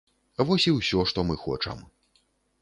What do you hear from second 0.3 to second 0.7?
Вось